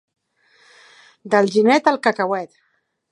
D'Alginet, 1.33 1.91
el 1.93 2.03
cacauet. 2.09 2.57